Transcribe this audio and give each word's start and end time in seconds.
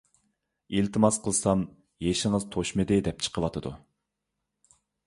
ئىلتىماس 0.77 1.19
قىلسام 1.27 1.61
«يېشىڭىز 2.09 2.49
توشمىدى» 2.57 2.99
دەپ 3.11 3.25
چىقىۋاتىدۇ. 3.27 3.79